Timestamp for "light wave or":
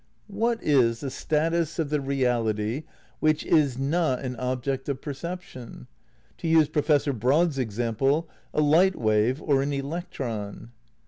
8.61-9.61